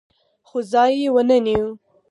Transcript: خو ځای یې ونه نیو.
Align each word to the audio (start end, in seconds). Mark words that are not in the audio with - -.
خو 0.47 0.57
ځای 0.71 0.91
یې 1.01 1.09
ونه 1.15 1.37
نیو. 1.45 1.67